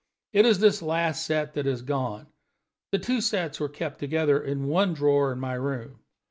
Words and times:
It 0.33 0.47
is 0.47 0.57
this 0.57 0.81
last 0.81 1.23
set 1.27 1.53
that 1.53 1.67
has 1.67 1.83
gone. 1.83 2.25
The 2.91 2.97
two 2.97 3.21
sets 3.21 3.59
were 3.59 3.69
kept 3.69 3.99
together 3.99 4.41
in 4.41 4.65
one 4.65 4.95
drawer 4.95 5.31
in 5.31 5.37
my 5.39 5.53
room. 5.53 5.99